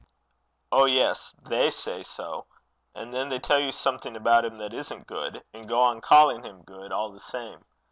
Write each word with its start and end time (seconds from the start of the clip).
'Oh, 0.71 0.85
yes. 0.85 1.35
They 1.47 1.69
say 1.69 2.01
so. 2.01 2.47
And 2.95 3.13
then 3.13 3.29
they 3.29 3.37
tell 3.37 3.59
you 3.59 3.71
something 3.71 4.15
about 4.15 4.45
him 4.45 4.57
that 4.57 4.73
isn't 4.73 5.05
good, 5.05 5.43
and 5.53 5.69
go 5.69 5.79
on 5.79 6.01
calling 6.01 6.43
him 6.43 6.63
good 6.63 6.91
all 6.91 7.11
the 7.11 7.19
same. 7.19 7.65